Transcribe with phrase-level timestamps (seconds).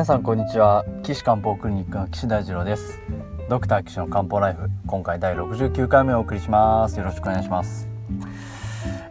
[0.00, 0.86] 皆さんこんにちは。
[1.02, 3.02] 岸漢方クリニックの岸大二郎です。
[3.50, 6.98] ドクター岸の漢方ライフ今回第69回目をお送りします。
[6.98, 7.86] よろしくお願いします。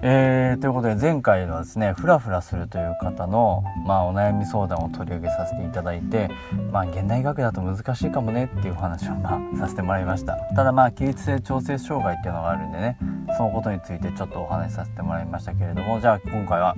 [0.01, 6.31] えー、ということで前回はですねフラフラするという方の、まあ、お悩み相談を取り上げさせていただいて、
[6.71, 10.37] まあ、現代医学だと難しいかもねっていう話を、まあ、させてもらいました。
[10.55, 12.97] ただまあ起立性調整障害っていうのがあるんでね
[13.37, 16.75] そのことについてちょっとお話しさせてもらいましたけれどもじゃあ今回は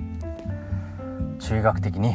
[1.38, 2.14] 中学的に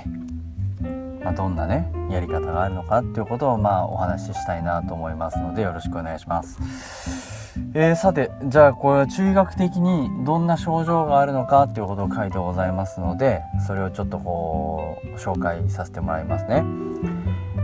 [1.28, 7.60] まあ、どんなねやり方があるのかっていうことをまあお話ししたいなと思いますのでよろしくお願いします。
[7.74, 16.64] えー、さてじゃあこれは中学的にどんな症状があるのかっていうことを書いてございますのでそれをちょっとこう紹介させてもらいますね。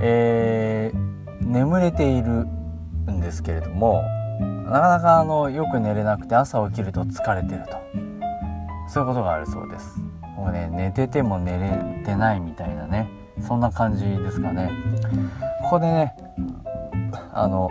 [0.02, 2.46] えー、眠れている
[3.10, 4.04] んですけれども
[4.66, 7.78] なかなかあのよく寝れなくて朝起きると疲れてると
[8.90, 9.98] そういうことがあるそうです。
[10.36, 14.72] もうね寝てても寝れてないみたいなねそんな感じですかね。
[15.64, 16.16] ここでね
[17.34, 17.70] あの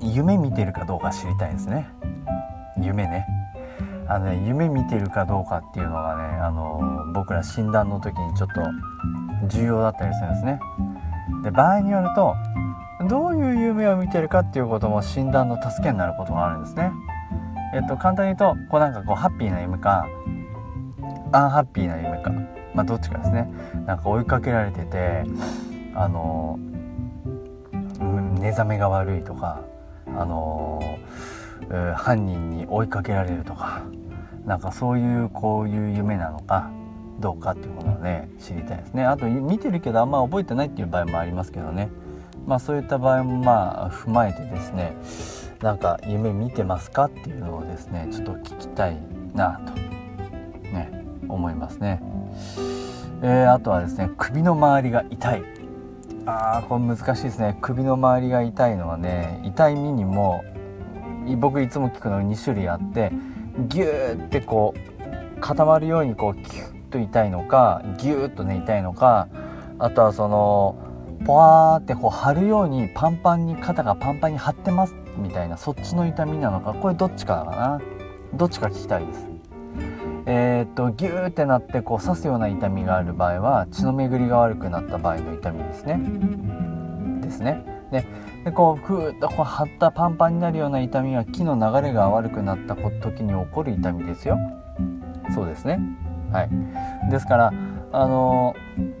[0.00, 1.88] 夢見てるかどうか知りたいですね。
[2.80, 3.26] 夢ね。
[4.08, 10.60] あのね夢見てるかどうかっていうのがねあの僕ら診断の時にちょっと重要だったりするんですね。
[11.42, 12.34] で場合によると
[13.08, 16.92] どういう夢を見てるかっていうことも診断の助けになることがあるんですね。
[17.74, 20.06] えっと簡単に言うとこうなんかこうハッピーな夢か
[21.32, 22.30] アンハッピーな夢か。
[22.76, 23.50] まあどっちかですね。
[23.86, 25.24] なんか追いかけられてて
[25.94, 26.58] あの
[28.38, 29.62] 寝覚めが悪いとか
[30.06, 30.80] あの
[31.96, 33.82] 犯人に追いかけられるとか
[34.44, 36.70] なんかそういうこういう夢なのか
[37.18, 39.04] どうかっていうことをね知りたいですね。
[39.04, 41.88] あと見てるけどあんま覚えてないっていう場合もありますけどね。
[42.46, 44.94] まあそういった場合もまあ踏まえてですね
[45.62, 48.98] なんか夢見てますかっていうのをですねちょっと聞きたい
[49.34, 49.72] なと
[50.70, 52.02] ね思いますね。
[53.28, 55.42] えー、あとはですね首の周りが痛い。
[56.26, 57.58] あーこれ難しいですね。
[57.60, 60.44] 首の周りが痛いのはね痛い目にも
[61.38, 63.10] 僕いつも聞くの2種類あって
[63.68, 69.26] ギューってこう固まるようにこうキュッと痛いのかギューッとね痛いのか
[69.80, 70.76] あとはその
[71.24, 77.80] ポワーってこう張るようにパンパンに肩がパンパンに張ってますみたいなそっちの痛みなのかこれどっちかだかな。
[78.34, 79.35] どっちか聞きたいです。
[80.26, 86.00] えー、っとギューってなってこう刺すような痛みがある場合は血の巡りが悪くなった場合の痛みですね。
[87.20, 87.64] ですね。
[87.90, 88.04] で
[88.44, 94.38] でこうふーっとこう張ったパンパンになるような痛みは木の流れが悪くなった時に起こる痛みですよ。
[95.34, 95.80] そうですね。
[96.32, 96.50] はい。
[97.10, 97.52] ですから
[97.92, 98.95] あのー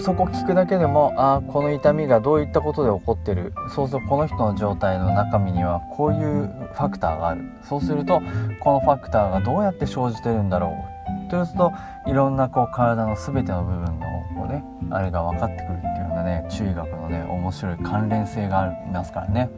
[0.00, 3.52] そこ聞くだけでもあこの痛みがどういったことで起こってる。
[3.74, 7.42] そうするとこの人の状態の中身にはこういうファクターがある。
[7.62, 8.20] そうすると
[8.60, 11.30] このファクターがどうやって生じてるんだろう。
[11.30, 11.72] とすると
[12.06, 14.06] いろんなこう体の全ての部分の
[14.36, 19.50] こう、ね、あれが分かってくるっていうようなね中医学のね面白い関連性がありますからね。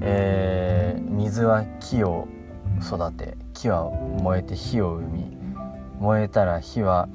[0.00, 2.28] えー、水は木を
[2.80, 3.84] 育て木は
[4.22, 5.36] 燃えて火を生み
[5.98, 7.08] 燃えたら火は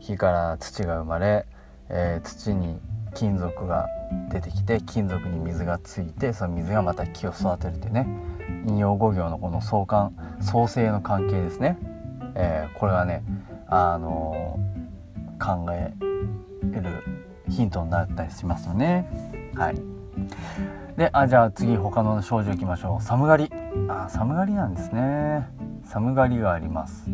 [0.00, 1.46] 火から土が生まれ、
[1.88, 2.78] えー、土に
[3.14, 3.88] 金属が
[4.30, 8.06] 出てきて金属に水がついてその水がまた木を育てるというね
[8.66, 11.78] 引用語行のこの相関創生の関係ですね、
[12.34, 13.22] えー、これはね
[13.68, 15.94] あのー、考え
[16.80, 17.04] る
[17.48, 19.08] ヒントになったりしますよね。
[19.54, 19.76] はい。
[20.96, 23.02] であじゃあ次他の症状いきましょう。
[23.02, 23.50] 寒がり。
[23.88, 25.48] あ寒がりなんですね。
[25.84, 27.08] 寒がりがあります。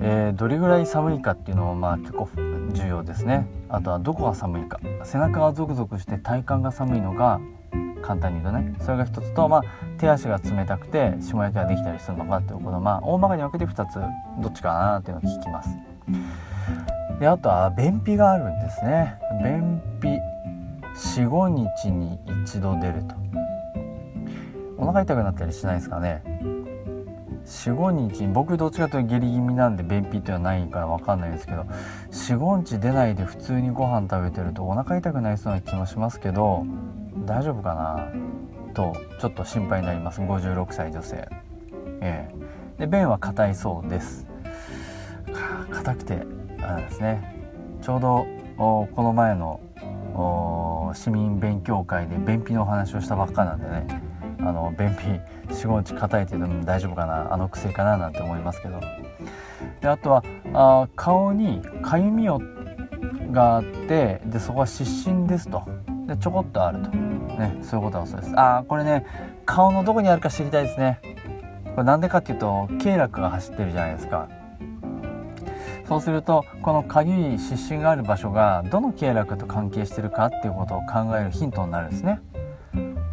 [0.00, 2.28] えー、どれぐらい寒いかっていうのもまあ結構
[2.72, 3.46] 重要ですね。
[3.68, 4.80] あとはどこが寒いか。
[5.04, 7.40] 背中がゾクゾクして体幹が寒いのが
[8.02, 8.74] 簡単に言うとね。
[8.80, 9.62] それが一つと、まあ、
[9.98, 12.80] 手足が冷たくて霜焼けができたりするのかっていうこと。
[12.80, 13.94] まあ大まかに分けて2つ
[14.42, 15.70] どっちかなっていうのを聞きます。
[17.20, 19.18] であとは便秘があるんですね。
[19.42, 20.18] 便秘
[20.94, 23.14] 45日に一度出ると。
[24.76, 26.22] お腹痛くなったりしないですかね。
[27.44, 31.66] 45日僕どっちかというと下痢気味なんで便秘っていうのはないから分かんないですけど
[32.10, 36.66] 45日出ないで普通にご飯食べてるとお腹痛くなりそうな気もしますけど
[37.26, 38.08] 大丈夫かな？
[38.74, 40.20] とちょっと心配になります。
[40.20, 41.28] 56歳女性。
[42.00, 42.28] え
[42.78, 42.80] え。
[42.80, 44.26] で便は硬いそうです。
[45.70, 46.22] 硬くて
[46.60, 47.36] あれですね。
[47.82, 48.26] ちょうど
[48.56, 49.60] この前の
[50.94, 54.02] 市民勉強会で便秘のお話をしたばっかなんでね。
[54.46, 58.80] あの便秘45日硬いというの大丈夫かなあの薬かななんて思いますけど。
[59.80, 62.40] であとはあ顔にかゆみを
[63.30, 65.62] があってでそこは湿疹ですと。
[66.06, 68.38] でちょこっとあると、ね、そういうことはそうです。
[68.38, 69.06] ああこれね
[69.46, 71.00] 顔のどこにあるか知りたいですね。
[71.74, 74.28] これなんでかっていうと経絡が走ってるじゃないですか。
[75.86, 82.20] そうするとこのかゆい湿疹がある場所がどの経絡と関係してるかっていうことを考えるヒントになるんですね。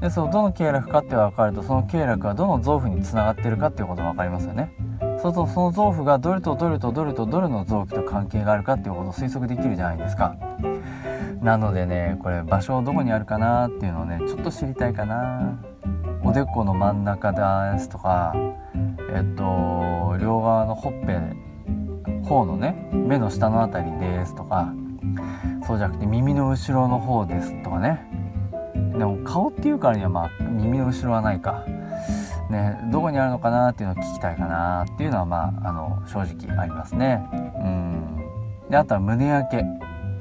[0.01, 4.74] でそのどの経絡かって分かるとその経絡がどの臓腑につながってるかっていうことが分かりますよね。
[5.21, 10.36] そうするとその臓腑がどれとどれとどれとどれの臓器と関係があるかっていうことを推測できるじゃないですか。
[11.42, 15.59] なのでねこれ場所どこにあるかなっていうのをねちょっと知りたいかな。
[16.24, 18.33] おでこの真ん中ですとか
[19.13, 21.19] えっと両側のほっぺ
[22.27, 24.74] 方のね目の下の辺りですとか
[25.68, 28.10] そうじゃなくて耳の後ろの方ですとかね。
[29.01, 31.65] でも顔っていうからにはまあ耳の後ろはないか。
[32.51, 37.27] ねどこにあるのかなっていうのを聞きたいかなっていうのはまああの正直ありますね。
[37.33, 38.69] うん。
[38.69, 39.65] であとは胸焼け。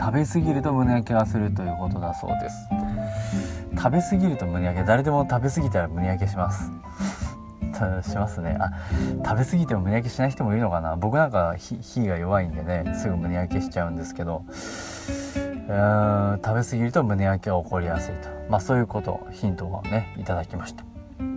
[0.01, 2.57] 食べ過ぎると胸焼けがするということだそうです。
[3.77, 4.85] 食べ過ぎると胸焼け。
[4.85, 6.71] 誰でも食べ過ぎたら胸焼けします。
[8.09, 8.57] しますね。
[8.59, 8.73] あ
[9.23, 10.97] 食べ過ぎても胸焼けしない人もいるのかな。
[10.97, 14.43] 僕なんか火が弱いんでねすぐ胸焼けしちゃうんですけど。
[15.71, 18.29] うーん食べ過ぎると胸焼けが起こりやすいと。
[18.49, 20.85] まあそういうことヒントをねいただきました。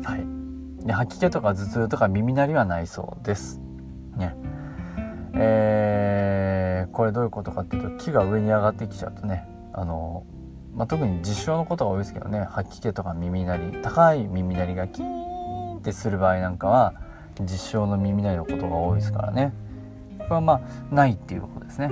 [0.10, 0.86] はい。
[0.86, 3.62] で吐き気とか頭痛とか耳鳴りはないそうです。
[4.18, 4.36] ね。
[5.36, 10.26] えー、これどういうことかっていうと木が上に上がってきちゃうとねあの、
[10.76, 16.94] まあ、特に実証のことが多いですけどね吐き気とか耳鳴り高い耳鳴りがキーンってする場合なんかは
[17.40, 19.54] 実証の耳鳴りのことが多いですからね。
[20.20, 20.62] これはまあ
[20.94, 21.90] ないっていうことですね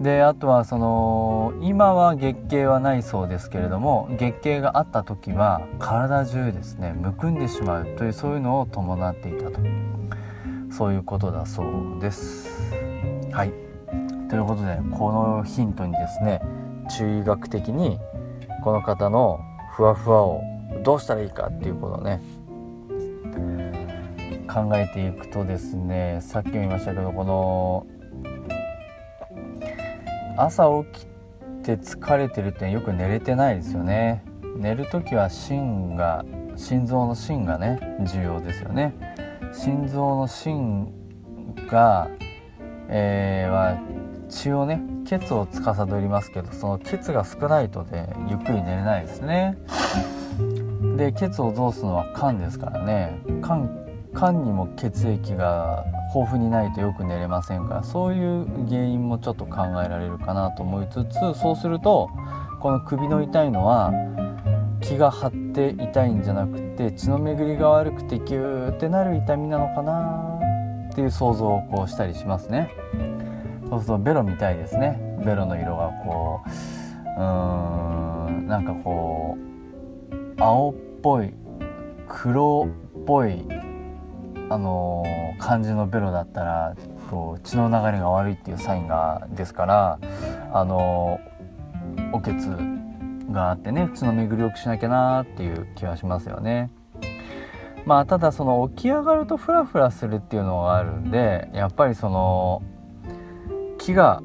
[0.00, 9.60] であとはその今は月経はないそうですけれども月経があった時は体中ですねむくんでしまうというそういうのを伴っていたと。
[10.76, 12.70] そういうことだそうです。
[13.32, 13.52] はい。
[14.28, 16.42] ということでこのヒントにですね
[16.98, 17.98] 中医学的に
[18.62, 19.40] この方の
[19.74, 20.42] ふわふわを
[20.82, 22.20] どうしたらいいかっていうことをね
[24.52, 27.86] 考えていくとですねさっきも言いましたけどこの
[30.36, 31.06] 朝起き
[31.64, 34.24] て疲れてるってよく寝れてないですよね。
[34.56, 36.24] 寝る時は心が
[36.56, 38.94] 心臓の心がね重要ですよね。
[39.52, 40.92] 心臓の心
[41.70, 42.08] が、
[42.88, 43.78] えー、は
[44.28, 49.56] 血をね血を司りますけどその血が少ないとでゆっくり寝れないですね。
[50.96, 53.20] で血を通すのは肝ですからね。
[53.42, 62.10] 肝肝にも血液が豊富にないとよく寝れませんからそういう原因もちょっと考えられるかなと思いつつそうすると
[62.60, 63.92] この首の痛いのは
[64.80, 70.38] 気が張って痛いんじゃなくて血の巡りが悪くてギューってなる痛みなのかな
[70.90, 72.70] っていう想像をこうしたりしますね。
[73.68, 75.00] そうするとベロみたいですね。
[75.24, 81.34] ベロの色がこううーんなんかこう青っぽい
[82.06, 83.42] 黒っぽい
[84.48, 86.76] あのー、感じのベロだったら
[87.10, 89.98] こう血の流れが悪いっていうサインがですから
[90.52, 92.46] あのー、おけつ
[93.32, 96.70] があってね血の巡りを良くしなきゃなっていう気はしますよね。
[97.84, 102.62] まあただその起き上がるとフラフラするっていうのがあるんでやっぱりその
[103.78, 104.22] 木が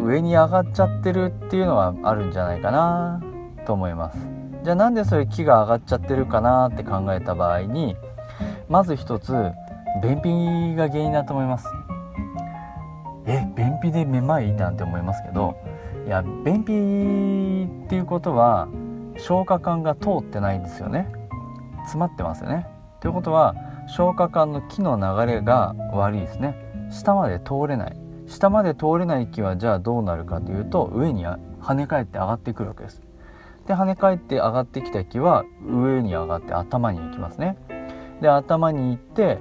[0.00, 3.22] 上に上がっちゃってるっていうのはあるんじゃないかな
[3.66, 4.18] と思います。
[4.62, 7.96] じゃあなんでそれ木が上がっちゃってるかなって考えた場合に
[8.68, 9.32] まず一つ
[10.02, 11.66] 便秘が原因だと思います。
[13.26, 15.56] え便秘でめまいなんて思いますけど
[16.06, 18.68] いや便秘っていうことは
[19.16, 21.10] 消化管が通ってないんですよね。
[21.84, 22.66] 詰まってますよね。
[23.00, 23.54] ということは
[23.86, 26.56] 消化管の気の流れが悪いですね。
[26.90, 27.96] 下まで通れない。
[28.26, 33.02] 下まで通れない気はじゃあどうなるかというと上に跳ね返って上がってくるわけです。
[33.66, 37.56] で跳ね返って上がってきた気は上に上がって頭に行きますね。
[38.20, 39.38] で頭に行って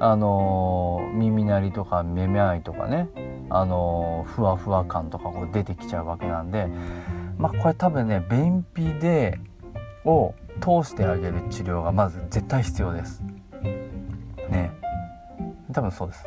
[0.00, 3.08] あのー、耳鳴りとかめめあいとかね
[3.50, 6.68] あのー、ふわふわ感とかこう出てきちゃうわけなんで
[7.38, 9.38] まあこれ多分ね便秘で
[10.04, 13.22] を通してあげる治療がまず絶対必要です。
[14.50, 14.70] ね。
[15.72, 16.26] 多分そうです。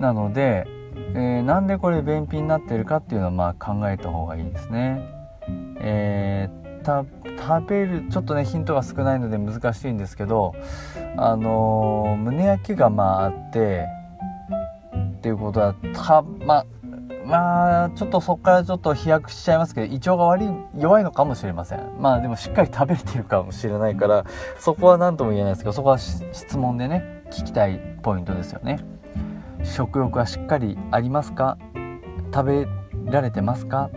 [0.00, 0.66] なので、
[1.14, 5.00] えー、なんでこれ便秘になってるかっていうのはまあ考えた方がいいですね。
[5.80, 10.54] えー、食べるちょっとねヒントが少ないので難しいんですけど
[11.16, 13.86] あの、胸焼けがまああって
[15.18, 16.22] っていうことはた。
[16.22, 16.64] ま
[17.26, 21.80] まあちょっとそこからちょっと飛躍しちゃいますけど胃腸が悪い弱いのかもしれません。
[22.00, 24.24] まあでもしっかり食べれてるかもしれないから
[24.58, 28.80] そこは何とも言えないですけどそこは質問でね聞きたいポイントですよね。
[29.62, 31.58] 食欲はしっかりありますか？
[32.34, 32.66] 食
[33.04, 33.90] べられてますか？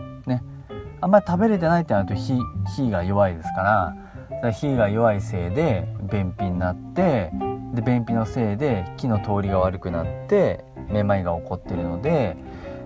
[1.04, 2.32] あんまり食べれてないってなると火
[2.74, 3.94] 火が弱いですか
[4.42, 7.30] ら火が弱いせいで便秘になって
[7.74, 12.38] で便秘のせいで気の通りが悪くなってめまいが起こってるので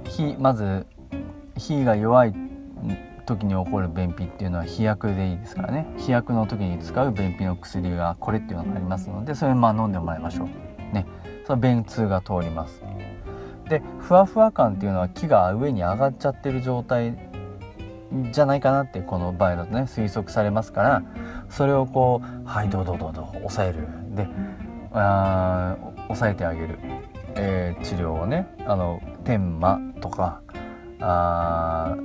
[0.03, 0.85] 火まず
[1.57, 2.35] 火が弱い
[3.25, 5.87] 時に起こる便秘っていうのは飛躍でいいですからね。
[5.99, 10.47] 飛躍の時に使う便秘の薬がこれっていうのがありますのでそれまあ飲んでもらいましょう。
[10.93, 11.07] ね。
[11.47, 12.83] それ便通が通ります。
[13.69, 17.28] でふわふわ感っていうのは木が上に上がっちゃってる状態
[18.31, 21.03] じゃないかなってこの場合だとね推測されますから
[21.51, 23.89] それをこうはいどうどうどうどう抑える。
[24.15, 24.29] で
[26.09, 26.79] 抑えてあげる、
[27.35, 30.41] えー、治療をねあの天麻とか
[31.01, 31.97] あ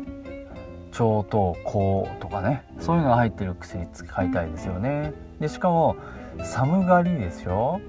[0.91, 5.13] 超糖高とかねそういうのが入ってる薬使いたいですよね。
[5.39, 5.95] でしかも
[6.43, 7.79] 寒がりですよ。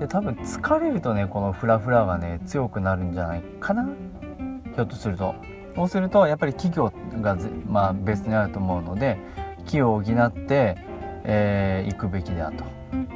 [0.00, 3.88] で多分疲れるとねこのフラフラがね強くなるんじゃないかな。
[4.74, 5.34] ひょっとすると。
[5.76, 6.90] そうするとやっぱり企業
[7.20, 7.36] が
[7.68, 9.18] まあ、ベースにあると思うので
[9.66, 10.76] 気を補って、
[11.24, 12.64] えー、行くべきだと。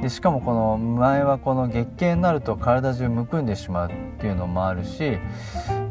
[0.01, 5.17] でしかもこの前はこの月経になると体中むくんでしまうっていうのもあるし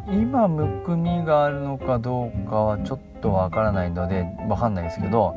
[0.09, 5.35] 今むくみがあるのかどうかはちょっとわからないのでわかんないですけど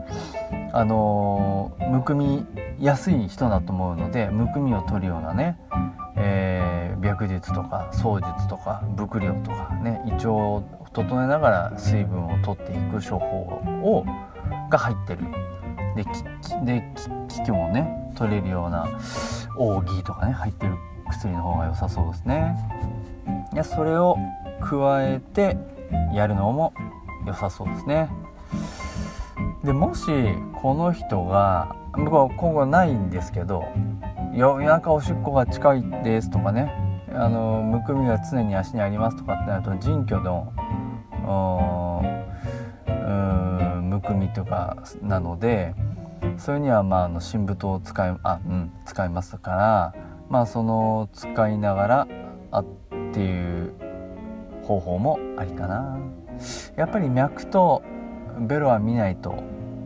[0.71, 2.45] あのー、むくみ
[2.79, 5.57] やすい人だと思うのでむくみを取るようなね、
[6.25, 10.63] えー、白術とか槍術とか伏量とかね胃腸を
[10.93, 13.25] 整えながら水分を取っていく処方
[13.83, 14.05] を
[14.69, 15.25] が入ってる。
[15.95, 16.05] で
[16.63, 16.83] で
[17.45, 18.87] 気もね取れるような
[19.57, 20.75] 奥義とかね入ってる
[21.09, 22.55] 薬の方が良さそうですね。
[23.53, 24.17] いやそれを
[24.61, 25.57] 加えて
[26.13, 26.73] やるのも
[27.27, 28.09] 良さそうですね。
[29.63, 30.05] でもし
[30.61, 33.65] この人が僕は今後ないんですけど
[34.35, 36.73] 夜中おしっこが近いですとかね。
[37.13, 40.51] あのむくみが常に足にありますとかってなると腎虚の
[43.83, 45.75] むくみとかなので
[46.37, 49.95] それにはまああの新太を使いあ、うん、使いますから
[50.29, 52.07] まあその使いながら
[52.49, 52.65] あっ
[53.13, 53.73] ていう
[54.63, 55.99] 方法もありかな。
[56.75, 57.83] やっぱり脈と
[58.39, 59.35] ベロは見ないと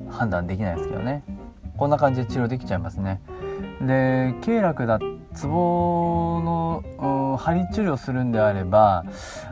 [0.10, 1.26] 判断できないですけどね。
[1.78, 3.22] こんな感じで治療できちゃいますね。
[3.82, 5.00] で経絡だ
[5.34, 9.06] ツボの、針治療するんであれば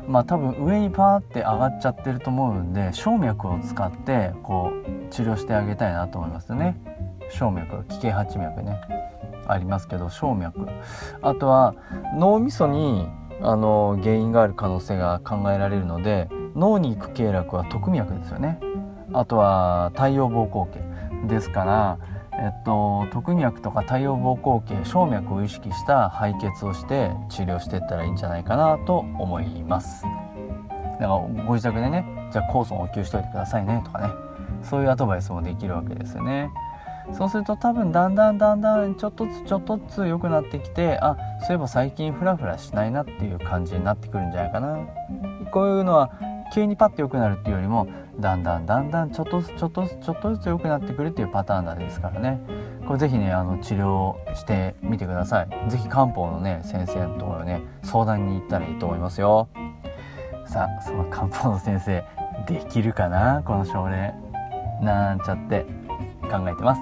[0.07, 6.75] まあ多分上にパーって上がっちゃってると思うんで静脈を使ってこう治療してあげたいなと思いますね。
[7.29, 8.79] 静脈気形八脈ね。
[9.47, 10.67] ありますけど静脈。
[11.21, 11.75] あとは
[12.17, 13.07] 脳みそに
[13.41, 18.59] あの原因がある可能性が考えられるので脳に行く経絡は特脈ですよね。
[19.13, 21.99] あとは太陽膀胱系ですから
[22.37, 30.03] えっと、特脈とか太陽膀胱系静脈を意識した排血をして治療していったらいいんじゃないかなと思います。
[30.03, 30.15] だか
[30.99, 31.07] ら
[31.45, 34.13] ご自宅でねじゃあ酵素を補給しといてくださいねとかね。
[34.63, 36.49] そういうアドバイスもできるわけですよね。
[37.13, 44.79] そうすると多分だんだんだんだんちょっとずつちょっとずつ良くなってきてあそういえば最近フラフラしないなっていう感じになってくるんじゃないかな。
[45.51, 46.11] こういうのは
[46.53, 47.87] 急にパッと良くなるっていうよりも
[48.19, 52.39] だんだんだんだんちょっとずつちょっとずつちょっとずつ良くなってくるっていうパターンなんですからね。
[52.87, 55.69] これぜひねあの治療してみてください。
[55.69, 59.47] ぜひ漢方のね先生のところね相談に行ったらいいと思いますよ。
[60.45, 62.03] さあその漢方の先生
[62.45, 63.41] できるかな？
[63.43, 64.13] この症例。
[64.81, 65.65] なんちゃって
[66.29, 66.81] 考えてます。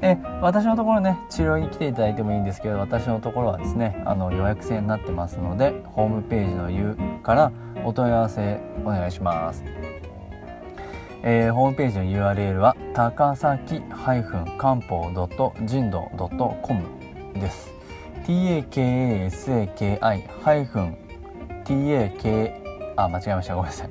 [0.00, 7.52] え私のところね治療に来ていただいてもいいんですけど私のところはですねあの予約制になってますのでホームページの U から
[7.84, 9.64] お問い合わせお願いします。
[11.22, 13.80] えー、ホームページの URL は高崎
[14.58, 15.10] 漢方
[15.64, 16.10] 人道
[16.62, 16.82] .com
[17.34, 17.72] です。
[18.26, 20.94] takasaki- tak
[22.96, 23.88] あ間違えましたごめんなさい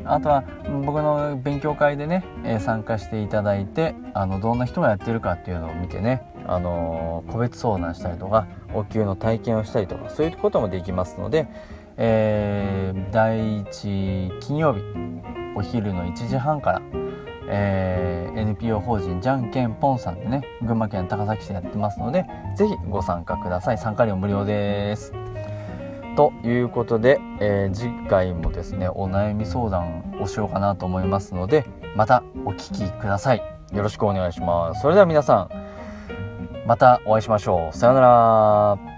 [0.09, 0.45] あとは
[0.85, 11.49] 僕の勉強会でね、えー、参加していただいてあのどんな人がやってるかっていうのを見てね、あのー、個別相談したりとかお給の体験をしたりとかそういうこともできますので、
[11.97, 14.81] えー、第1金曜日
[15.57, 16.83] お昼の1時半から、
[17.49, 25.13] えー、NPO 法人じゃんけんぽんさんでね群馬県高崎市でやってますので是非ご参加ください参加料無料です。
[26.17, 33.43] ということで、えー、次回もですねお悩み相談をしようかなと思いますのでまたお聞きください。
[33.73, 34.81] よろしくお願いします。
[34.81, 35.51] それでは皆さん
[36.67, 37.77] またお会いしましょう。
[37.77, 38.96] さようなら。